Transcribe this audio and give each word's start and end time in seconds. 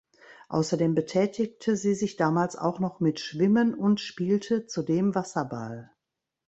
Außerdem 0.49 0.95
betätigte 0.95 1.75
sie 1.75 1.93
sich 1.93 2.15
damals 2.15 2.55
auch 2.55 2.79
noch 2.79 3.01
mit 3.01 3.19
Schwimmen 3.19 3.75
und 3.75 3.99
spielte 3.99 4.65
zudem 4.65 5.13
Wasserball. 5.13 5.91